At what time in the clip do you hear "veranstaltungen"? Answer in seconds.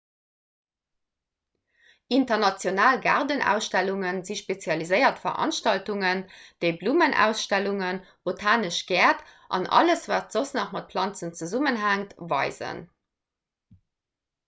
5.27-6.23